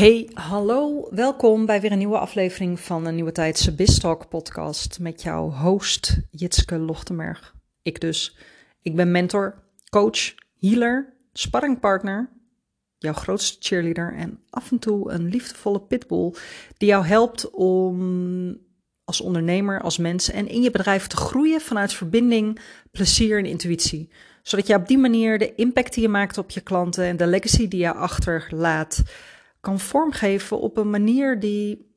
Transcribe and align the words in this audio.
Hey, 0.00 0.30
hallo, 0.34 1.08
welkom 1.10 1.66
bij 1.66 1.80
weer 1.80 1.92
een 1.92 1.98
nieuwe 1.98 2.18
aflevering 2.18 2.80
van 2.80 3.06
een 3.06 3.14
Nieuwe 3.14 3.32
Tijdse 3.32 3.74
Bistalk 3.74 4.28
podcast 4.28 4.98
met 5.00 5.22
jouw 5.22 5.50
host 5.50 6.20
Jitske 6.30 6.78
Lochtenberg. 6.78 7.54
Ik 7.82 8.00
dus. 8.00 8.36
Ik 8.82 8.96
ben 8.96 9.10
mentor, 9.10 9.62
coach, 9.90 10.34
healer, 10.58 11.12
sparringpartner, 11.32 12.30
jouw 12.98 13.12
grootste 13.12 13.56
cheerleader 13.60 14.14
en 14.16 14.40
af 14.50 14.70
en 14.70 14.78
toe 14.78 15.10
een 15.10 15.28
liefdevolle 15.28 15.80
pitbull 15.80 16.34
die 16.76 16.88
jou 16.88 17.06
helpt 17.06 17.50
om 17.50 18.58
als 19.04 19.20
ondernemer, 19.20 19.80
als 19.80 19.98
mens 19.98 20.30
en 20.30 20.48
in 20.48 20.62
je 20.62 20.70
bedrijf 20.70 21.06
te 21.06 21.16
groeien 21.16 21.60
vanuit 21.60 21.92
verbinding, 21.92 22.60
plezier 22.90 23.38
en 23.38 23.46
intuïtie. 23.46 24.10
Zodat 24.42 24.66
je 24.66 24.74
op 24.74 24.88
die 24.88 24.98
manier 24.98 25.38
de 25.38 25.54
impact 25.54 25.94
die 25.94 26.02
je 26.02 26.08
maakt 26.08 26.38
op 26.38 26.50
je 26.50 26.60
klanten 26.60 27.04
en 27.04 27.16
de 27.16 27.26
legacy 27.26 27.68
die 27.68 27.80
je 27.80 27.94
achterlaat 27.94 29.02
kan 29.60 29.80
vormgeven 29.80 30.60
op 30.60 30.76
een 30.76 30.90
manier 30.90 31.40
die 31.40 31.88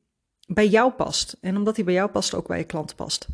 bij 0.46 0.68
jou 0.68 0.92
past. 0.92 1.36
En 1.40 1.56
omdat 1.56 1.74
die 1.74 1.84
bij 1.84 1.94
jou 1.94 2.10
past, 2.10 2.34
ook 2.34 2.46
bij 2.46 2.58
je 2.58 2.64
klant 2.64 2.96
past. 2.96 3.28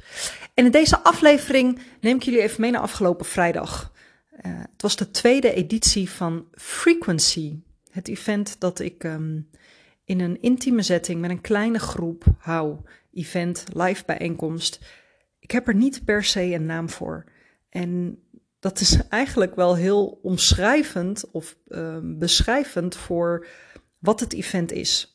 En 0.54 0.64
in 0.64 0.70
deze 0.70 0.98
aflevering 0.98 1.80
neem 2.00 2.16
ik 2.16 2.22
jullie 2.22 2.42
even 2.42 2.60
mee 2.60 2.70
naar 2.70 2.80
afgelopen 2.80 3.26
vrijdag. 3.26 3.92
Uh, 4.46 4.58
het 4.58 4.82
was 4.82 4.96
de 4.96 5.10
tweede 5.10 5.52
editie 5.52 6.10
van 6.10 6.46
Frequency. 6.52 7.58
Het 7.90 8.08
event 8.08 8.60
dat 8.60 8.78
ik 8.78 9.04
um, 9.04 9.50
in 10.04 10.20
een 10.20 10.42
intieme 10.42 10.82
setting 10.82 11.20
met 11.20 11.30
een 11.30 11.40
kleine 11.40 11.78
groep 11.78 12.24
hou. 12.38 12.76
Event, 13.12 13.64
live 13.72 14.02
bijeenkomst. 14.06 14.80
Ik 15.38 15.50
heb 15.50 15.68
er 15.68 15.74
niet 15.74 16.04
per 16.04 16.24
se 16.24 16.42
een 16.42 16.66
naam 16.66 16.90
voor. 16.90 17.24
En 17.68 18.22
dat 18.60 18.80
is 18.80 18.98
eigenlijk 19.08 19.54
wel 19.54 19.76
heel 19.76 20.18
omschrijvend 20.22 21.30
of 21.30 21.56
uh, 21.68 21.96
beschrijvend 22.02 22.96
voor 22.96 23.46
wat 24.00 24.20
het 24.20 24.32
event 24.32 24.72
is. 24.72 25.14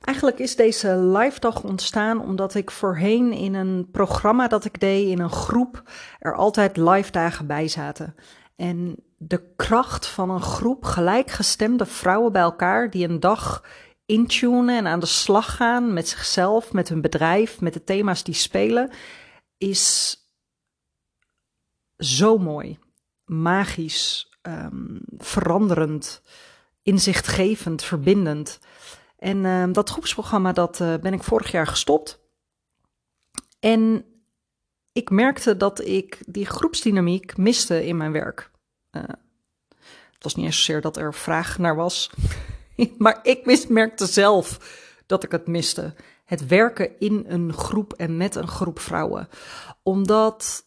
Eigenlijk 0.00 0.38
is 0.38 0.56
deze 0.56 0.96
live 0.96 1.40
dag 1.40 1.62
ontstaan 1.62 2.20
omdat 2.20 2.54
ik 2.54 2.70
voorheen 2.70 3.32
in 3.32 3.54
een 3.54 3.90
programma 3.90 4.48
dat 4.48 4.64
ik 4.64 4.80
deed 4.80 5.08
in 5.08 5.20
een 5.20 5.30
groep 5.30 5.82
er 6.18 6.34
altijd 6.34 6.76
live 6.76 7.10
dagen 7.10 7.46
bij 7.46 7.68
zaten. 7.68 8.14
En 8.56 8.96
de 9.16 9.52
kracht 9.56 10.06
van 10.06 10.30
een 10.30 10.42
groep 10.42 10.84
gelijkgestemde 10.84 11.86
vrouwen 11.86 12.32
bij 12.32 12.42
elkaar 12.42 12.90
die 12.90 13.08
een 13.08 13.20
dag 13.20 13.64
intunen 14.06 14.76
en 14.76 14.86
aan 14.86 15.00
de 15.00 15.06
slag 15.06 15.56
gaan 15.56 15.92
met 15.92 16.08
zichzelf, 16.08 16.72
met 16.72 16.88
hun 16.88 17.00
bedrijf, 17.00 17.60
met 17.60 17.72
de 17.72 17.84
thema's 17.84 18.22
die 18.22 18.34
spelen, 18.34 18.90
is 19.58 20.16
zo 21.96 22.38
mooi, 22.38 22.78
magisch, 23.24 24.29
um, 24.42 25.00
veranderend, 25.18 26.22
inzichtgevend, 26.82 27.82
verbindend. 27.82 28.58
En 29.18 29.44
um, 29.44 29.72
dat 29.72 29.90
groepsprogramma 29.90 30.52
dat 30.52 30.80
uh, 30.80 30.94
ben 30.96 31.12
ik 31.12 31.22
vorig 31.22 31.50
jaar 31.50 31.66
gestopt. 31.66 32.20
En 33.60 34.04
ik 34.92 35.10
merkte 35.10 35.56
dat 35.56 35.84
ik 35.84 36.18
die 36.26 36.46
groepsdynamiek 36.46 37.36
miste 37.36 37.86
in 37.86 37.96
mijn 37.96 38.12
werk. 38.12 38.50
Uh, 38.92 39.02
het 40.12 40.22
was 40.22 40.34
niet 40.34 40.46
eens 40.46 40.56
zozeer 40.56 40.80
dat 40.80 40.96
er 40.96 41.14
vraag 41.14 41.58
naar 41.58 41.76
was, 41.76 42.10
maar 42.98 43.18
ik 43.22 43.68
merkte 43.68 44.06
zelf 44.06 44.58
dat 45.06 45.24
ik 45.24 45.30
het 45.30 45.46
miste. 45.46 45.94
Het 46.24 46.46
werken 46.46 46.98
in 46.98 47.24
een 47.28 47.52
groep 47.52 47.92
en 47.92 48.16
met 48.16 48.34
een 48.34 48.48
groep 48.48 48.78
vrouwen. 48.78 49.28
Omdat 49.82 50.64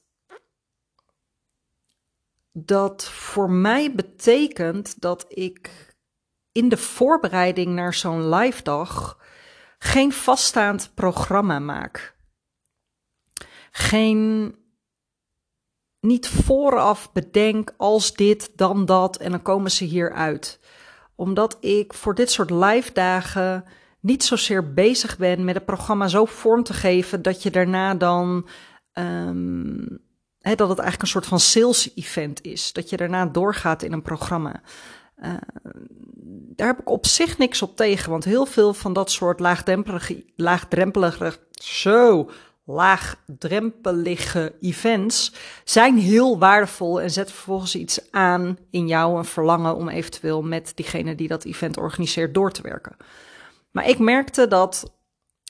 dat 2.54 3.06
voor 3.06 3.52
mij 3.52 3.96
betekent 3.96 5.02
dat 5.02 5.26
ik 5.28 5.96
in 6.52 6.70
de 6.70 6.78
voorbereiding 6.78 7.74
naar 7.76 7.94
zo'n 7.94 8.30
live 8.30 8.64
dag 8.64 9.20
geen 9.80 10.12
vaststaand 10.12 10.92
programma 10.94 11.60
maak. 11.60 12.16
Geen 13.72 14.56
niet 16.00 16.28
vooraf 16.28 17.12
bedenk 17.12 17.74
als 17.78 18.14
dit, 18.14 18.58
dan 18.58 18.86
dat 18.86 19.18
en 19.18 19.32
dan 19.32 19.42
komen 19.42 19.72
ze 19.72 19.84
hier 19.84 20.14
uit. 20.14 20.60
Omdat 21.16 21.58
ik 21.60 21.94
voor 21.94 22.16
dit 22.16 22.32
soort 22.32 22.50
live 22.50 22.94
dagen 22.94 23.66
niet 24.00 24.24
zozeer 24.24 24.74
bezig 24.74 25.18
ben 25.18 25.44
met 25.44 25.56
het 25.56 25.66
programma 25.66 26.08
zo 26.08 26.26
vorm 26.26 26.64
te 26.64 26.74
geven 26.74 27.22
dat 27.22 27.44
je 27.44 27.52
daarna 27.52 27.96
dan 27.96 28.48
um, 28.94 30.02
dat 30.44 30.70
het 30.70 30.80
eigenlijk 30.80 31.02
een 31.02 31.08
soort 31.08 31.26
van 31.26 31.40
sales-event 31.40 32.42
is. 32.42 32.74
Dat 32.74 32.90
je 32.90 32.98
daarna 32.98 33.26
doorgaat 33.26 33.84
in 33.84 33.94
een 33.94 34.02
programma. 34.02 34.62
Uh, 35.24 35.34
daar 36.56 36.68
heb 36.68 36.80
ik 36.80 36.90
op 36.90 37.06
zich 37.06 37.38
niks 37.38 37.62
op 37.62 37.76
tegen, 37.76 38.12
want 38.12 38.24
heel 38.24 38.46
veel 38.46 38.74
van 38.74 38.94
dat 38.94 39.12
soort 39.12 39.40
laagdrempelige, 39.40 40.26
laagdrempelige, 40.36 41.40
zo 41.52 42.30
laagdrempelige 42.66 44.56
events 44.62 45.34
zijn 45.64 45.98
heel 45.98 46.40
waardevol 46.40 47.02
en 47.02 47.12
zetten 47.12 47.36
vervolgens 47.36 47.76
iets 47.76 48.12
aan 48.12 48.58
in 48.70 48.88
jou, 48.88 49.18
een 49.18 49.26
verlangen 49.26 49.76
om 49.76 49.90
eventueel 49.90 50.42
met 50.42 50.72
diegene 50.76 51.16
die 51.16 51.28
dat 51.28 51.44
event 51.44 51.78
organiseert 51.78 52.34
door 52.34 52.52
te 52.52 52.62
werken. 52.62 52.96
Maar 53.72 53.88
ik 53.88 54.00
merkte 54.00 54.48
dat 54.48 54.94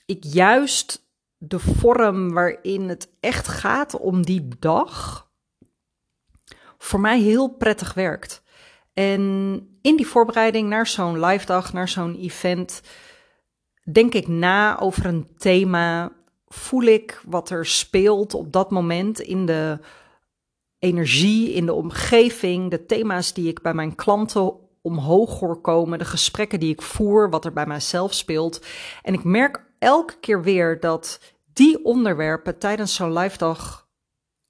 ik 0.06 0.24
juist 0.24 1.03
de 1.38 1.58
vorm 1.58 2.32
waarin 2.32 2.88
het 2.88 3.10
echt 3.20 3.48
gaat 3.48 3.98
om 3.98 4.22
die 4.22 4.48
dag, 4.58 5.28
voor 6.78 7.00
mij 7.00 7.20
heel 7.20 7.48
prettig 7.48 7.94
werkt. 7.94 8.42
En 8.92 9.20
in 9.82 9.96
die 9.96 10.06
voorbereiding 10.06 10.68
naar 10.68 10.86
zo'n 10.86 11.24
live 11.24 11.46
dag, 11.46 11.72
naar 11.72 11.88
zo'n 11.88 12.16
event, 12.16 12.82
denk 13.92 14.14
ik 14.14 14.28
na 14.28 14.80
over 14.80 15.06
een 15.06 15.28
thema. 15.36 16.12
Voel 16.48 16.82
ik 16.82 17.20
wat 17.26 17.50
er 17.50 17.66
speelt 17.66 18.34
op 18.34 18.52
dat 18.52 18.70
moment 18.70 19.20
in 19.20 19.46
de 19.46 19.78
energie, 20.78 21.52
in 21.52 21.66
de 21.66 21.72
omgeving, 21.72 22.70
de 22.70 22.86
thema's 22.86 23.32
die 23.32 23.48
ik 23.48 23.62
bij 23.62 23.74
mijn 23.74 23.94
klanten 23.94 24.54
omhoog 24.82 25.38
hoor 25.38 25.60
komen, 25.60 25.98
de 25.98 26.04
gesprekken 26.04 26.60
die 26.60 26.72
ik 26.72 26.82
voer, 26.82 27.30
wat 27.30 27.44
er 27.44 27.52
bij 27.52 27.66
mijzelf 27.66 28.14
speelt. 28.14 28.66
En 29.02 29.14
ik 29.14 29.24
merk 29.24 29.64
elke 29.84 30.18
keer 30.20 30.42
weer 30.42 30.80
dat 30.80 31.20
die 31.52 31.84
onderwerpen 31.84 32.58
tijdens 32.58 32.94
zo'n 32.94 33.12
live 33.12 33.38
dag 33.38 33.88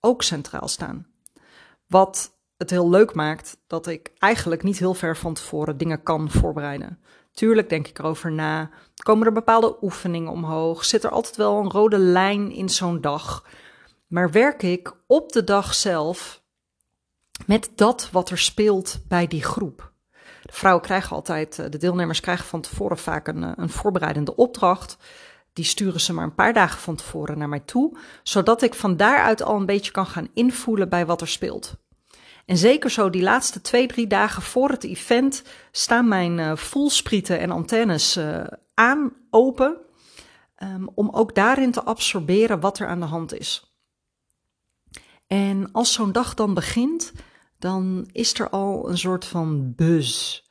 ook 0.00 0.22
centraal 0.22 0.68
staan. 0.68 1.06
Wat 1.86 2.38
het 2.56 2.70
heel 2.70 2.90
leuk 2.90 3.14
maakt 3.14 3.56
dat 3.66 3.86
ik 3.86 4.12
eigenlijk 4.18 4.62
niet 4.62 4.78
heel 4.78 4.94
ver 4.94 5.16
van 5.16 5.34
tevoren 5.34 5.76
dingen 5.76 6.02
kan 6.02 6.30
voorbereiden. 6.30 6.98
Tuurlijk 7.32 7.68
denk 7.68 7.88
ik 7.88 7.98
erover 7.98 8.32
na. 8.32 8.70
Komen 9.02 9.26
er 9.26 9.32
bepaalde 9.32 9.76
oefeningen 9.82 10.32
omhoog? 10.32 10.84
Zit 10.84 11.04
er 11.04 11.10
altijd 11.10 11.36
wel 11.36 11.58
een 11.58 11.70
rode 11.70 11.98
lijn 11.98 12.50
in 12.50 12.68
zo'n 12.68 13.00
dag? 13.00 13.46
Maar 14.06 14.30
werk 14.30 14.62
ik 14.62 14.92
op 15.06 15.32
de 15.32 15.44
dag 15.44 15.74
zelf 15.74 16.42
met 17.46 17.70
dat 17.74 18.08
wat 18.12 18.30
er 18.30 18.38
speelt 18.38 18.98
bij 19.08 19.26
die 19.26 19.42
groep? 19.42 19.93
De 20.44 20.52
vrouwen 20.52 20.84
krijgen 20.84 21.16
altijd, 21.16 21.58
eh, 21.58 21.70
de 21.70 21.78
deelnemers 21.78 22.20
krijgen 22.20 22.46
van 22.46 22.60
tevoren 22.60 22.98
vaak 22.98 23.28
een, 23.28 23.44
eh, 23.44 23.52
een 23.56 23.70
voorbereidende 23.70 24.36
opdracht. 24.36 24.96
Die 25.52 25.64
sturen 25.64 26.00
ze 26.00 26.12
maar 26.12 26.24
een 26.24 26.34
paar 26.34 26.52
dagen 26.52 26.80
van 26.80 26.96
tevoren 26.96 27.38
naar 27.38 27.48
mij 27.48 27.60
toe, 27.60 27.98
zodat 28.22 28.62
ik 28.62 28.74
van 28.74 28.96
daaruit 28.96 29.42
al 29.42 29.56
een 29.56 29.66
beetje 29.66 29.92
kan 29.92 30.06
gaan 30.06 30.28
invoelen 30.34 30.88
bij 30.88 31.06
wat 31.06 31.20
er 31.20 31.28
speelt. 31.28 31.76
En 32.46 32.56
zeker 32.56 32.90
zo 32.90 33.10
die 33.10 33.22
laatste 33.22 33.60
twee, 33.60 33.86
drie 33.86 34.06
dagen 34.06 34.42
voor 34.42 34.68
het 34.68 34.84
event 34.84 35.42
staan 35.70 36.08
mijn 36.08 36.38
uh, 36.38 36.56
voelsprieten 36.56 37.38
en 37.38 37.50
antennes 37.50 38.16
uh, 38.16 38.44
aan, 38.74 39.12
open, 39.30 39.76
um, 40.62 40.88
om 40.94 41.10
ook 41.10 41.34
daarin 41.34 41.70
te 41.70 41.82
absorberen 41.82 42.60
wat 42.60 42.78
er 42.78 42.86
aan 42.86 43.00
de 43.00 43.06
hand 43.06 43.34
is. 43.38 43.74
En 45.26 45.72
als 45.72 45.92
zo'n 45.92 46.12
dag 46.12 46.34
dan 46.34 46.54
begint, 46.54 47.12
dan 47.58 48.08
is 48.12 48.38
er 48.38 48.48
al 48.48 48.88
een 48.88 48.98
soort 48.98 49.24
van 49.24 49.74
buzz. 49.74 50.42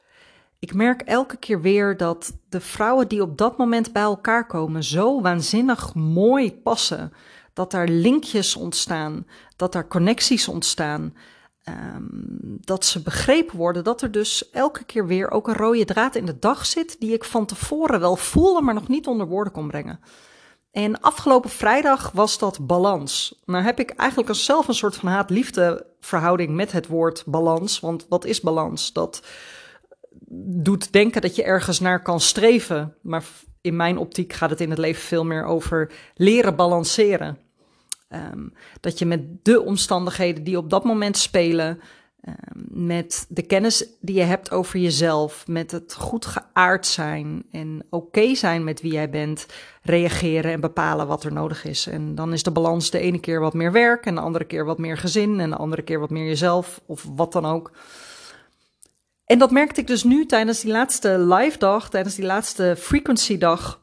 Ik 0.60 0.74
merk 0.74 1.02
elke 1.02 1.38
keer 1.38 1.62
weer 1.62 1.98
dat 1.98 2.34
de 2.50 2.60
vrouwen 2.60 3.08
die 3.08 3.22
op 3.22 3.38
dat 3.38 3.58
moment 3.58 3.94
bij 3.94 4.02
elkaar 4.02 4.48
komen 4.48 4.84
zo 4.84 5.22
waanzinnig 5.22 5.94
mooi 5.94 6.54
passen. 6.54 7.14
Dat 7.54 7.72
daar 7.72 7.88
linkjes 7.88 8.56
ontstaan, 8.56 9.28
dat 9.56 9.72
daar 9.72 9.88
connecties 9.88 10.48
ontstaan. 10.48 11.14
Um, 11.70 12.58
dat 12.62 12.86
ze 12.86 13.02
begrepen 13.02 13.58
worden 13.58 13.84
dat 13.84 14.02
er 14.02 14.12
dus 14.12 14.50
elke 14.50 14.84
keer 14.84 15.08
weer 15.08 15.32
ook 15.32 15.48
een 15.48 15.54
rode 15.54 15.86
draad 15.86 16.16
in 16.16 16.26
de 16.26 16.40
dag 16.40 16.66
zit, 16.66 17.00
die 17.00 17.14
ik 17.14 17.24
van 17.24 17.46
tevoren 17.46 18.00
wel 18.00 18.16
voelde, 18.16 18.62
maar 18.62 18.74
nog 18.74 18.88
niet 18.88 19.08
onder 19.08 19.28
woorden 19.28 19.54
kon 19.54 19.68
brengen. 19.68 20.00
En 20.74 21.02
afgelopen 21.02 21.50
vrijdag 21.50 22.12
was 22.12 22.38
dat 22.38 22.68
balans. 22.68 23.42
Nou 23.46 23.64
heb 23.64 23.80
ik 23.80 23.90
eigenlijk 23.90 24.36
zelf 24.36 24.68
een 24.68 24.74
soort 24.74 24.96
van 24.96 25.10
haat-liefde 25.10 25.86
verhouding 26.00 26.56
met 26.56 26.72
het 26.72 26.88
woord 26.88 27.24
balans. 27.26 27.80
Want 27.80 28.06
wat 28.10 28.26
is 28.26 28.42
balans? 28.42 28.94
Dat 28.94 29.22
doet 30.46 30.92
denken 30.92 31.22
dat 31.22 31.36
je 31.36 31.44
ergens 31.44 31.80
naar 31.80 32.02
kan 32.02 32.20
streven. 32.20 32.96
Maar 33.02 33.24
in 33.62 33.76
mijn 33.76 33.98
optiek 33.98 34.34
gaat 34.34 34.50
het 34.50 34.62
in 34.62 34.70
het 34.70 34.80
leven 34.80 35.02
veel 35.02 35.26
meer 35.26 35.46
over 35.46 35.92
leren 36.16 36.56
balanceren. 36.56 37.38
Um, 38.10 38.54
dat 38.80 39.00
je 39.00 39.06
met 39.06 39.46
de 39.46 39.62
omstandigheden 39.62 40.44
die 40.44 40.58
op 40.58 40.70
dat 40.70 40.84
moment 40.84 41.18
spelen, 41.18 41.80
Ehm, 42.24 42.86
met 42.86 43.26
de 43.30 43.42
kennis 43.42 43.86
die 44.00 44.16
je 44.16 44.22
hebt 44.22 44.52
over 44.52 44.80
jezelf, 44.80 45.48
met 45.48 45.72
het 45.72 45.94
goed 45.94 46.26
geaard 46.26 46.88
zijn 46.88 47.44
en 47.52 47.86
oké 47.90 48.36
zijn 48.36 48.64
met 48.64 48.82
wie 48.82 48.92
jij 48.92 49.10
bent, 49.10 49.46
reageren 49.82 50.52
en 50.52 50.60
bepalen 50.60 51.08
wat 51.08 51.24
er 51.24 51.34
nodig 51.34 51.66
is. 51.66 51.88
En 51.88 52.16
dan 52.16 52.34
is 52.34 52.44
de 52.44 52.52
balans 52.52 52.90
de 52.90 53.00
ene 53.00 53.20
keer 53.20 53.40
wat 53.40 53.54
meer 53.54 53.72
werk 53.72 54.06
en 54.06 54.16
de 54.16 54.22
andere 54.22 54.46
keer 54.46 54.66
wat 54.66 54.78
meer 54.78 54.98
gezin 54.98 55.40
en 55.40 55.50
de 55.50 55.56
andere 55.56 55.82
keer 55.82 56.00
wat 56.00 56.10
meer 56.10 56.26
jezelf 56.26 56.82
of 56.86 57.06
wat 57.16 57.32
dan 57.32 57.46
ook. 57.46 57.72
En 59.26 59.40
dat 59.40 59.52
merkte 59.52 59.82
ik 59.82 59.88
dus 59.88 60.04
nu 60.04 60.26
tijdens 60.26 60.62
die 60.62 60.72
laatste 60.72 61.20
live 61.20 61.58
dag, 61.58 61.90
tijdens 61.90 62.16
die 62.16 62.26
laatste 62.26 62.76
frequency 62.78 63.38
dag. 63.38 63.83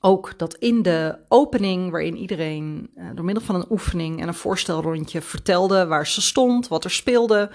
Ook 0.00 0.38
dat 0.38 0.54
in 0.54 0.82
de 0.82 1.18
opening, 1.28 1.90
waarin 1.90 2.16
iedereen 2.16 2.90
uh, 2.96 3.10
door 3.14 3.24
middel 3.24 3.44
van 3.44 3.54
een 3.54 3.70
oefening 3.70 4.20
en 4.20 4.28
een 4.28 4.34
voorstelrondje 4.34 5.20
vertelde 5.20 5.86
waar 5.86 6.06
ze 6.06 6.20
stond, 6.22 6.68
wat 6.68 6.84
er 6.84 6.90
speelde, 6.90 7.50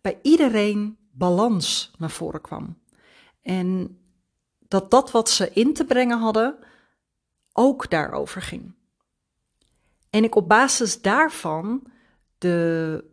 bij 0.00 0.18
iedereen 0.22 0.98
balans 1.12 1.90
naar 1.98 2.10
voren 2.10 2.40
kwam. 2.40 2.78
En 3.42 3.98
dat 4.58 4.90
dat 4.90 5.10
wat 5.10 5.28
ze 5.28 5.50
in 5.52 5.74
te 5.74 5.84
brengen 5.84 6.18
hadden 6.18 6.58
ook 7.52 7.90
daarover 7.90 8.42
ging. 8.42 8.74
En 10.10 10.24
ik 10.24 10.34
op 10.34 10.48
basis 10.48 11.00
daarvan 11.00 11.86
de 12.38 13.04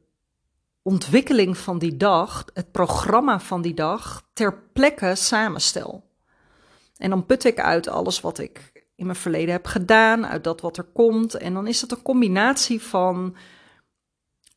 ontwikkeling 0.81 1.57
van 1.57 1.79
die 1.79 1.97
dag, 1.97 2.45
het 2.53 2.71
programma 2.71 3.39
van 3.39 3.61
die 3.61 3.73
dag, 3.73 4.29
ter 4.33 4.63
plekke 4.73 5.15
samenstel. 5.15 6.06
En 6.97 7.09
dan 7.09 7.25
put 7.25 7.43
ik 7.43 7.59
uit 7.59 7.87
alles 7.87 8.21
wat 8.21 8.39
ik 8.39 8.85
in 8.95 9.05
mijn 9.05 9.17
verleden 9.17 9.51
heb 9.51 9.65
gedaan, 9.65 10.25
uit 10.25 10.43
dat 10.43 10.61
wat 10.61 10.77
er 10.77 10.83
komt. 10.93 11.33
En 11.33 11.53
dan 11.53 11.67
is 11.67 11.81
het 11.81 11.91
een 11.91 12.01
combinatie 12.01 12.81
van 12.81 13.35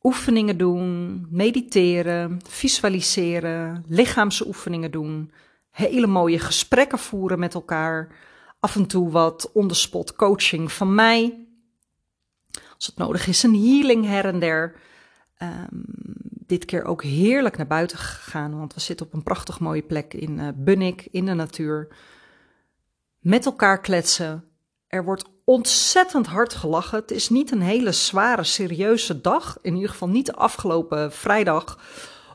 oefeningen 0.02 0.58
doen, 0.58 1.26
mediteren, 1.30 2.38
visualiseren, 2.48 3.84
lichaamsoefeningen 3.86 4.90
doen, 4.90 5.32
hele 5.70 6.06
mooie 6.06 6.38
gesprekken 6.38 6.98
voeren 6.98 7.38
met 7.38 7.54
elkaar, 7.54 8.16
af 8.60 8.76
en 8.76 8.86
toe 8.86 9.10
wat 9.10 9.50
on-the-spot 9.52 10.16
coaching 10.16 10.72
van 10.72 10.94
mij. 10.94 11.46
Als 12.74 12.86
het 12.86 12.96
nodig 12.96 13.26
is, 13.26 13.42
een 13.42 13.54
healing 13.54 14.06
her 14.06 14.24
en 14.24 14.38
der. 14.38 14.74
Um, 15.42 15.84
dit 16.46 16.64
keer 16.64 16.84
ook 16.84 17.02
heerlijk 17.02 17.56
naar 17.56 17.66
buiten 17.66 17.98
gegaan, 17.98 18.58
want 18.58 18.74
we 18.74 18.80
zitten 18.80 19.06
op 19.06 19.12
een 19.12 19.22
prachtig 19.22 19.60
mooie 19.60 19.82
plek 19.82 20.14
in 20.14 20.38
uh, 20.38 20.48
Bunnik, 20.54 21.08
in 21.10 21.24
de 21.24 21.34
natuur. 21.34 21.88
Met 23.20 23.46
elkaar 23.46 23.80
kletsen. 23.80 24.44
Er 24.86 25.04
wordt 25.04 25.24
ontzettend 25.44 26.26
hard 26.26 26.54
gelachen. 26.54 26.98
Het 26.98 27.10
is 27.10 27.28
niet 27.28 27.50
een 27.50 27.60
hele 27.60 27.92
zware, 27.92 28.44
serieuze 28.44 29.20
dag. 29.20 29.58
In 29.62 29.74
ieder 29.74 29.90
geval 29.90 30.08
niet 30.08 30.26
de 30.26 30.34
afgelopen 30.34 31.12
vrijdag. 31.12 31.78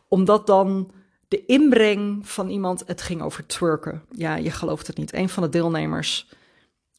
Omdat 0.07 0.47
dan 0.47 0.91
de 1.27 1.45
inbreng 1.45 2.27
van 2.27 2.49
iemand, 2.49 2.83
het 2.85 3.01
ging 3.01 3.21
over 3.21 3.45
twerken. 3.45 4.03
Ja, 4.11 4.35
je 4.35 4.51
gelooft 4.51 4.87
het 4.87 4.97
niet. 4.97 5.13
Een 5.13 5.29
van 5.29 5.43
de 5.43 5.49
deelnemers. 5.49 6.29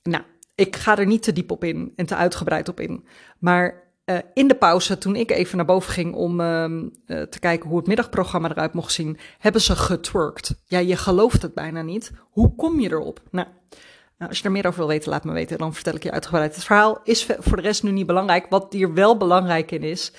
Nou, 0.02 0.24
ik 0.54 0.76
ga 0.76 0.98
er 0.98 1.06
niet 1.06 1.22
te 1.22 1.32
diep 1.32 1.50
op 1.50 1.64
in 1.64 1.92
en 1.96 2.06
te 2.06 2.16
uitgebreid 2.16 2.68
op 2.68 2.80
in. 2.80 3.06
Maar 3.38 3.85
uh, 4.06 4.18
in 4.34 4.48
de 4.48 4.54
pauze, 4.54 4.98
toen 4.98 5.16
ik 5.16 5.30
even 5.30 5.56
naar 5.56 5.66
boven 5.66 5.92
ging 5.92 6.14
om 6.14 6.40
uh, 6.40 6.64
uh, 6.64 7.22
te 7.22 7.38
kijken 7.38 7.68
hoe 7.68 7.78
het 7.78 7.86
middagprogramma 7.86 8.50
eruit 8.50 8.72
mocht 8.72 8.92
zien, 8.92 9.18
hebben 9.38 9.60
ze 9.60 9.76
getwerkt. 9.76 10.54
Ja, 10.64 10.78
je 10.78 10.96
gelooft 10.96 11.42
het 11.42 11.54
bijna 11.54 11.82
niet. 11.82 12.12
Hoe 12.30 12.54
kom 12.54 12.80
je 12.80 12.90
erop? 12.90 13.22
Nou, 13.30 13.46
nou, 14.18 14.30
als 14.30 14.38
je 14.38 14.44
er 14.44 14.50
meer 14.50 14.66
over 14.66 14.78
wil 14.78 14.88
weten, 14.88 15.10
laat 15.10 15.24
me 15.24 15.32
weten. 15.32 15.58
Dan 15.58 15.74
vertel 15.74 15.94
ik 15.94 16.02
je 16.02 16.10
uitgebreid. 16.10 16.54
Het 16.54 16.64
verhaal 16.64 17.00
is 17.04 17.26
voor 17.38 17.56
de 17.56 17.62
rest 17.62 17.82
nu 17.82 17.90
niet 17.90 18.06
belangrijk. 18.06 18.46
Wat 18.48 18.72
hier 18.72 18.94
wel 18.94 19.16
belangrijk 19.16 19.70
in 19.70 19.82
is, 19.82 20.12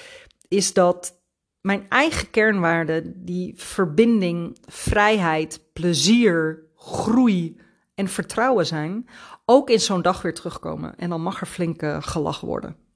is 0.47 0.73
dat 0.73 1.21
mijn 1.61 1.85
eigen 1.89 2.29
kernwaarden, 2.29 3.25
die 3.25 3.53
verbinding, 3.55 4.57
vrijheid, 4.65 5.61
plezier, 5.73 6.63
groei 6.75 7.59
en 7.95 8.07
vertrouwen 8.07 8.65
zijn, 8.65 9.07
ook 9.45 9.69
in 9.69 9.79
zo'n 9.79 10.01
dag 10.01 10.21
weer 10.21 10.33
terugkomen. 10.33 10.97
En 10.97 11.09
dan 11.09 11.21
mag 11.21 11.41
er 11.41 11.47
flink 11.47 11.83
gelachen 11.99 12.47
worden. 12.47 12.86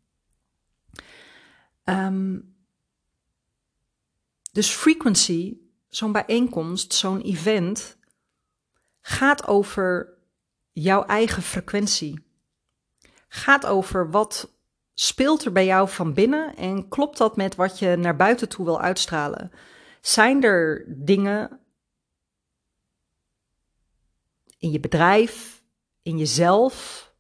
Um, 1.86 2.56
dus 4.52 4.70
frequency, 4.70 5.58
zo'n 5.88 6.12
bijeenkomst, 6.12 6.94
zo'n 6.94 7.22
event, 7.22 7.98
gaat 9.02 9.48
over 9.48 10.14
jouw 10.72 11.04
eigen 11.04 11.42
frequentie. 11.42 12.26
Gaat 13.28 13.66
over 13.66 14.12
wat 14.12 14.52
speelt 14.94 15.46
er 15.46 15.52
bij 15.52 15.66
jou 15.66 15.90
van 15.90 16.14
binnen 16.14 16.56
en 16.56 16.88
klopt 16.88 17.18
dat 17.18 17.36
met 17.36 17.56
wat 17.56 17.80
je 17.80 17.96
naar 17.96 18.16
buiten 18.16 18.50
toe 18.50 18.66
wil 18.66 18.82
uitstralen? 18.82 19.52
Zijn 20.02 20.44
er 20.44 20.86
dingen 20.88 21.60
in 24.58 24.72
je 24.72 24.80
bedrijf, 24.80 25.64
in 26.02 26.18
jezelf, 26.18 27.11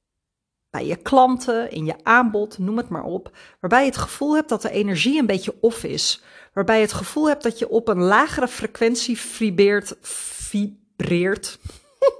bij 0.71 0.85
je 0.85 0.95
klanten, 0.95 1.71
in 1.71 1.85
je 1.85 1.95
aanbod, 2.03 2.57
noem 2.57 2.77
het 2.77 2.89
maar 2.89 3.03
op, 3.03 3.37
waarbij 3.59 3.79
je 3.79 3.89
het 3.89 3.97
gevoel 3.97 4.35
hebt 4.35 4.49
dat 4.49 4.61
de 4.61 4.71
energie 4.71 5.19
een 5.19 5.25
beetje 5.25 5.55
off 5.61 5.83
is, 5.83 6.23
waarbij 6.53 6.75
je 6.75 6.81
het 6.81 6.93
gevoel 6.93 7.27
hebt 7.27 7.43
dat 7.43 7.59
je 7.59 7.69
op 7.69 7.87
een 7.87 8.01
lagere 8.01 8.47
frequentie 8.47 9.17
vibreert, 9.17 9.95
vibreert 10.01 11.59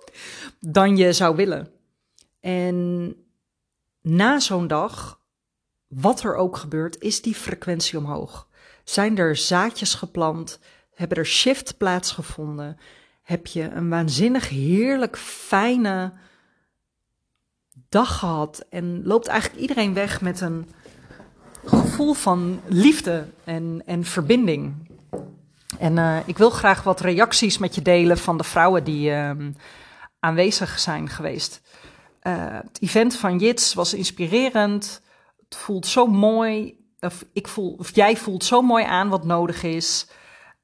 dan 0.60 0.98
je 0.98 1.14
zou 1.14 1.36
willen. 1.36 1.72
En 2.40 3.16
na 4.02 4.40
zo'n 4.40 4.68
dag, 4.68 5.20
wat 5.88 6.24
er 6.24 6.36
ook 6.36 6.58
gebeurt, 6.58 7.02
is 7.02 7.22
die 7.22 7.36
frequentie 7.36 7.98
omhoog. 7.98 8.48
Zijn 8.84 9.18
er 9.18 9.36
zaadjes 9.36 9.94
geplant? 9.94 10.60
Hebben 10.94 11.18
er 11.18 11.26
shift 11.26 11.78
plaatsgevonden? 11.78 12.78
Heb 13.22 13.48
je 13.48 13.64
een 13.64 13.90
waanzinnig 13.90 14.50
heerlijk 14.50 15.18
fijne 15.18 16.14
dag 17.92 18.20
gehad 18.20 18.66
en 18.70 19.02
loopt 19.04 19.28
eigenlijk 19.28 19.62
iedereen 19.62 19.94
weg 19.94 20.22
met 20.22 20.42
een 20.42 20.70
gevoel 21.66 22.14
van 22.14 22.62
liefde 22.66 23.28
en, 23.44 23.84
en 23.86 24.04
verbinding. 24.04 24.90
En 25.80 25.98
uh, 25.98 26.18
ik 26.26 26.38
wil 26.38 26.50
graag 26.50 26.84
wat 26.84 27.00
reacties 27.00 27.58
met 27.58 27.76
je 27.76 27.82
delen 27.82 28.18
van 28.18 28.38
de 28.38 28.44
vrouwen 28.44 28.84
die 28.84 29.10
uh, 29.10 29.32
aanwezig 30.20 30.80
zijn 30.80 31.10
geweest. 31.10 31.62
Uh, 32.24 32.34
het 32.50 32.82
event 32.82 33.16
van 33.16 33.38
Jits 33.38 33.74
was 33.74 33.94
inspirerend. 33.94 35.02
Het 35.44 35.56
voelt 35.56 35.88
zo 35.88 36.08
mooi. 36.08 36.80
Of, 37.00 37.26
ik 37.34 37.48
voel, 37.48 37.76
of 37.80 37.96
jij 37.96 38.18
voelt 38.18 38.44
zo 38.44 38.62
mooi 38.62 38.84
aan 38.84 39.10
wat 39.10 39.26
nodig 39.26 39.64
is. 39.64 40.08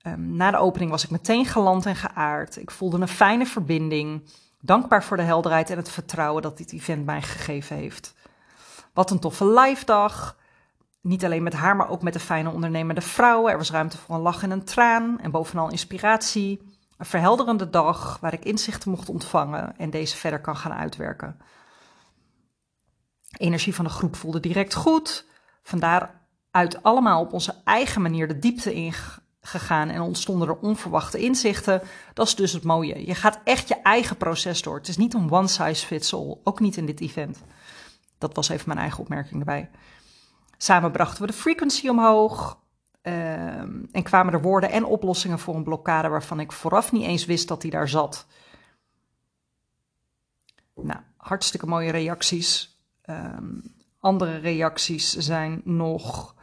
Um, 0.07 0.35
na 0.35 0.51
de 0.51 0.57
opening 0.57 0.91
was 0.91 1.03
ik 1.03 1.09
meteen 1.09 1.45
geland 1.45 1.85
en 1.85 1.95
geaard. 1.95 2.57
Ik 2.57 2.71
voelde 2.71 3.01
een 3.01 3.07
fijne 3.07 3.45
verbinding. 3.45 4.21
Dankbaar 4.67 5.03
voor 5.03 5.17
de 5.17 5.23
helderheid 5.23 5.69
en 5.69 5.77
het 5.77 5.89
vertrouwen 5.89 6.41
dat 6.41 6.57
dit 6.57 6.73
event 6.73 7.05
mij 7.05 7.21
gegeven 7.21 7.75
heeft. 7.75 8.13
Wat 8.93 9.11
een 9.11 9.19
toffe 9.19 9.45
live 9.45 9.85
dag. 9.85 10.37
Niet 11.01 11.25
alleen 11.25 11.43
met 11.43 11.53
haar, 11.53 11.75
maar 11.75 11.89
ook 11.89 12.01
met 12.01 12.13
de 12.13 12.19
fijne 12.19 12.49
ondernemende 12.49 13.01
vrouwen. 13.01 13.51
Er 13.51 13.57
was 13.57 13.71
ruimte 13.71 13.97
voor 13.97 14.15
een 14.15 14.21
lach 14.21 14.43
en 14.43 14.51
een 14.51 14.63
traan 14.63 15.19
en 15.19 15.31
bovenal 15.31 15.69
inspiratie. 15.69 16.61
Een 16.97 17.05
verhelderende 17.05 17.69
dag 17.69 18.17
waar 18.19 18.33
ik 18.33 18.45
inzichten 18.45 18.91
mocht 18.91 19.09
ontvangen 19.09 19.77
en 19.77 19.89
deze 19.89 20.15
verder 20.15 20.41
kan 20.41 20.55
gaan 20.55 20.73
uitwerken. 20.73 21.39
energie 23.37 23.75
van 23.75 23.85
de 23.85 23.91
groep 23.91 24.15
voelde 24.15 24.39
direct 24.39 24.73
goed. 24.73 25.25
Vandaar 25.63 26.21
uit 26.51 26.83
allemaal 26.83 27.21
op 27.21 27.33
onze 27.33 27.55
eigen 27.63 28.01
manier 28.01 28.27
de 28.27 28.39
diepte 28.39 28.75
in 28.75 28.83
gegaan 29.47 29.89
en 29.89 30.01
ontstonden 30.01 30.47
er 30.47 30.57
onverwachte 30.57 31.19
inzichten. 31.19 31.81
Dat 32.13 32.27
is 32.27 32.35
dus 32.35 32.53
het 32.53 32.63
mooie. 32.63 33.05
Je 33.05 33.15
gaat 33.15 33.39
echt 33.43 33.67
je 33.67 33.81
eigen 33.81 34.17
proces 34.17 34.61
door. 34.61 34.75
Het 34.75 34.87
is 34.87 34.97
niet 34.97 35.13
een 35.13 35.31
one 35.31 35.47
size 35.47 35.85
fits 35.85 36.13
all, 36.13 36.37
ook 36.43 36.59
niet 36.59 36.77
in 36.77 36.85
dit 36.85 36.99
event. 36.99 37.43
Dat 38.17 38.35
was 38.35 38.49
even 38.49 38.67
mijn 38.67 38.79
eigen 38.79 38.99
opmerking 38.99 39.39
erbij. 39.39 39.69
Samen 40.57 40.91
brachten 40.91 41.21
we 41.21 41.27
de 41.27 41.37
frequency 41.37 41.87
omhoog. 41.87 42.59
Uh, 43.03 43.13
en 43.91 44.03
kwamen 44.03 44.33
er 44.33 44.41
woorden 44.41 44.71
en 44.71 44.85
oplossingen 44.85 45.39
voor 45.39 45.55
een 45.55 45.63
blokkade 45.63 46.07
waarvan 46.07 46.39
ik 46.39 46.51
vooraf 46.51 46.91
niet 46.91 47.03
eens 47.03 47.25
wist 47.25 47.47
dat 47.47 47.61
die 47.61 47.71
daar 47.71 47.89
zat. 47.89 48.25
Nou, 50.75 50.99
hartstikke 51.17 51.65
mooie 51.65 51.91
reacties. 51.91 52.79
Um, 53.09 53.75
andere 53.99 54.37
reacties 54.37 55.13
zijn 55.13 55.61
nog 55.63 56.35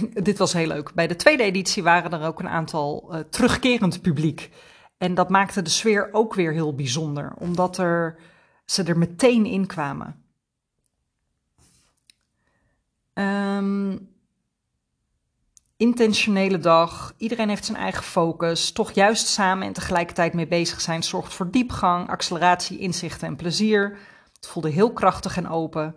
dit 0.22 0.38
was 0.38 0.52
heel 0.52 0.66
leuk. 0.66 0.94
Bij 0.94 1.06
de 1.06 1.16
tweede 1.16 1.42
editie 1.42 1.82
waren 1.82 2.12
er 2.12 2.26
ook 2.26 2.38
een 2.38 2.48
aantal 2.48 3.08
uh, 3.10 3.20
terugkerend 3.30 4.02
publiek. 4.02 4.50
En 4.98 5.14
dat 5.14 5.28
maakte 5.28 5.62
de 5.62 5.70
sfeer 5.70 6.08
ook 6.12 6.34
weer 6.34 6.52
heel 6.52 6.74
bijzonder, 6.74 7.32
omdat 7.38 7.78
er, 7.78 8.16
ze 8.64 8.82
er 8.82 8.98
meteen 8.98 9.46
in 9.46 9.66
kwamen. 9.66 10.24
Um, 13.14 14.10
intentionele 15.76 16.58
dag, 16.58 17.14
iedereen 17.16 17.48
heeft 17.48 17.64
zijn 17.64 17.78
eigen 17.78 18.02
focus, 18.02 18.72
toch 18.72 18.92
juist 18.92 19.26
samen 19.26 19.66
en 19.66 19.72
tegelijkertijd 19.72 20.34
mee 20.34 20.46
bezig 20.46 20.80
zijn 20.80 21.02
zorgt 21.02 21.34
voor 21.34 21.50
diepgang, 21.50 22.08
acceleratie, 22.08 22.78
inzichten 22.78 23.28
en 23.28 23.36
plezier. 23.36 23.98
Het 24.32 24.46
voelde 24.46 24.70
heel 24.70 24.92
krachtig 24.92 25.36
en 25.36 25.48
open. 25.48 25.96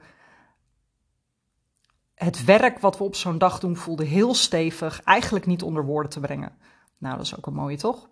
Het 2.16 2.44
werk 2.44 2.80
wat 2.80 2.98
we 2.98 3.04
op 3.04 3.16
zo'n 3.16 3.38
dag 3.38 3.60
doen 3.60 3.78
voelde 3.78 4.06
heel 4.06 4.34
stevig, 4.34 5.02
eigenlijk 5.04 5.46
niet 5.46 5.64
onder 5.64 5.86
woorden 5.86 6.12
te 6.12 6.20
brengen. 6.20 6.58
Nou, 6.98 7.18
dat 7.18 7.26
is 7.26 7.38
ook 7.38 7.46
een 7.46 7.54
mooie, 7.54 7.78
toch? 7.78 8.10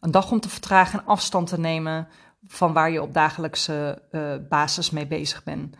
Een 0.00 0.10
dag 0.10 0.30
om 0.30 0.40
te 0.40 0.48
vertragen 0.48 0.98
en 0.98 1.06
afstand 1.06 1.48
te 1.48 1.60
nemen 1.60 2.08
van 2.46 2.72
waar 2.72 2.90
je 2.90 3.02
op 3.02 3.14
dagelijkse 3.14 4.02
uh, 4.12 4.34
basis 4.48 4.90
mee 4.90 5.06
bezig 5.06 5.44
bent. 5.44 5.76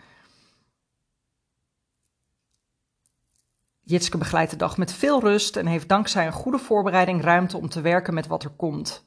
Jitske 3.80 4.18
begeleidt 4.18 4.50
de 4.50 4.56
dag 4.56 4.76
met 4.76 4.92
veel 4.92 5.20
rust 5.20 5.56
en 5.56 5.66
heeft 5.66 5.88
dankzij 5.88 6.26
een 6.26 6.32
goede 6.32 6.58
voorbereiding 6.58 7.22
ruimte 7.22 7.56
om 7.56 7.68
te 7.68 7.80
werken 7.80 8.14
met 8.14 8.26
wat 8.26 8.44
er 8.44 8.50
komt. 8.50 9.04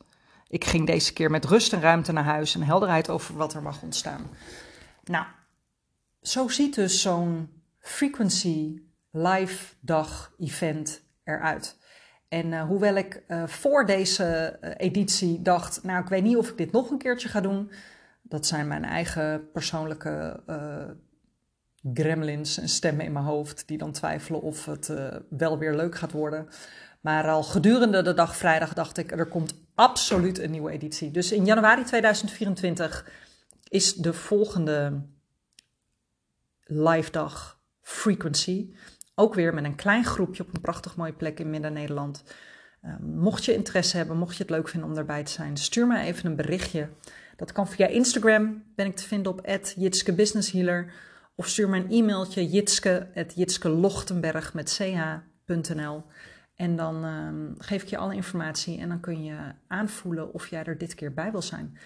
Ik 0.47 0.65
ging 0.65 0.85
deze 0.85 1.13
keer 1.13 1.31
met 1.31 1.45
rust 1.45 1.73
en 1.73 1.81
ruimte 1.81 2.11
naar 2.11 2.23
huis 2.23 2.55
en 2.55 2.63
helderheid 2.63 3.09
over 3.09 3.35
wat 3.35 3.53
er 3.53 3.61
mag 3.61 3.81
ontstaan. 3.81 4.29
Nou, 5.03 5.25
zo 6.21 6.47
ziet 6.47 6.75
dus 6.75 7.01
zo'n 7.01 7.49
frequency 7.79 8.81
live 9.11 9.73
dag 9.79 10.33
event 10.37 11.01
eruit. 11.23 11.77
En 12.27 12.45
uh, 12.45 12.63
hoewel 12.63 12.95
ik 12.95 13.23
uh, 13.27 13.47
voor 13.47 13.85
deze 13.85 14.57
uh, 14.61 14.71
editie 14.77 15.41
dacht, 15.41 15.83
nou 15.83 16.01
ik 16.01 16.09
weet 16.09 16.23
niet 16.23 16.37
of 16.37 16.49
ik 16.49 16.57
dit 16.57 16.71
nog 16.71 16.89
een 16.89 16.97
keertje 16.97 17.29
ga 17.29 17.41
doen. 17.41 17.71
Dat 18.21 18.45
zijn 18.45 18.67
mijn 18.67 18.85
eigen 18.85 19.51
persoonlijke 19.51 20.43
gremlins 21.93 22.57
en 22.57 22.69
stemmen 22.69 23.05
in 23.05 23.11
mijn 23.11 23.25
hoofd 23.25 23.67
die 23.67 23.77
dan 23.77 23.91
twijfelen 23.91 24.41
of 24.41 24.65
het 24.65 24.93
wel 25.29 25.57
weer 25.57 25.75
leuk 25.75 25.95
gaat 25.95 26.11
worden. 26.11 26.47
Maar 27.01 27.27
al 27.27 27.43
gedurende 27.43 28.01
de 28.01 28.13
dag 28.13 28.35
vrijdag 28.35 28.73
dacht 28.73 28.97
ik, 28.97 29.11
er 29.11 29.25
komt 29.25 29.53
absoluut 29.75 30.39
een 30.39 30.51
nieuwe 30.51 30.71
editie. 30.71 31.11
Dus 31.11 31.31
in 31.31 31.45
januari 31.45 31.83
2024 31.83 33.11
is 33.69 33.93
de 33.93 34.13
volgende 34.13 35.01
live 36.69 37.11
dag 37.11 37.59
Frequency. 37.81 38.73
Ook 39.15 39.33
weer 39.33 39.53
met 39.53 39.63
een 39.63 39.75
klein 39.75 40.05
groepje 40.05 40.43
op 40.43 40.53
een 40.53 40.61
prachtig 40.61 40.95
mooie 40.95 41.13
plek 41.13 41.39
in 41.39 41.49
Midden-Nederland. 41.49 42.23
Uh, 42.85 42.95
mocht 42.99 43.45
je 43.45 43.53
interesse 43.53 43.97
hebben, 43.97 44.17
mocht 44.17 44.35
je 44.35 44.41
het 44.41 44.51
leuk 44.51 44.67
vinden 44.67 44.89
om 44.89 44.97
erbij 44.97 45.23
te 45.23 45.31
zijn, 45.31 45.57
stuur 45.57 45.87
me 45.87 45.99
even 45.99 46.29
een 46.29 46.35
berichtje. 46.35 46.89
Dat 47.35 47.51
kan 47.51 47.67
via 47.67 47.87
Instagram, 47.87 48.63
ben 48.75 48.85
ik 48.85 48.95
te 48.95 49.07
vinden 49.07 49.31
op 49.31 49.59
Jitske 49.75 50.13
Business 50.13 50.51
Healer. 50.51 50.93
Of 51.35 51.47
stuur 51.47 51.69
me 51.69 51.77
een 51.77 51.91
e-mailtje 51.91 52.47
jitske.jitskelochtenberg 52.47 54.53
met 54.53 54.71
ch.nl. 54.71 56.03
En 56.55 56.75
dan 56.75 57.05
uh, 57.05 57.29
geef 57.57 57.81
ik 57.81 57.87
je 57.87 57.97
alle 57.97 58.15
informatie 58.15 58.79
en 58.79 58.89
dan 58.89 58.99
kun 58.99 59.23
je 59.23 59.37
aanvoelen 59.67 60.33
of 60.33 60.47
jij 60.47 60.63
er 60.63 60.77
dit 60.77 60.95
keer 60.95 61.13
bij 61.13 61.31
wil 61.31 61.41
zijn. 61.41 61.77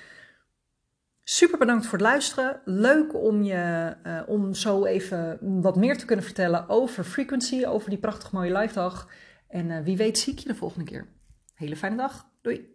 Super 1.24 1.58
bedankt 1.58 1.86
voor 1.86 1.98
het 1.98 2.08
luisteren. 2.08 2.62
Leuk 2.66 3.14
om 3.16 3.44
je 3.44 3.96
uh, 4.06 4.22
om 4.28 4.54
zo 4.54 4.86
even 4.86 5.38
wat 5.62 5.76
meer 5.76 5.98
te 5.98 6.06
kunnen 6.06 6.26
vertellen 6.26 6.70
over 6.70 7.04
frequency, 7.04 7.66
over 7.66 7.90
die 7.90 8.00
prachtig 8.00 8.32
mooie 8.32 8.58
live 8.58 8.74
dag. 8.74 9.10
En 9.48 9.70
uh, 9.70 9.84
wie 9.84 9.98
weet 9.98 10.18
zie 10.18 10.34
ik 10.34 10.40
je 10.40 10.48
de 10.48 10.56
volgende 10.56 10.86
keer. 10.86 11.08
Hele 11.56 11.76
fijne 11.76 11.96
dag. 11.96 12.30
Doei. 12.42 12.73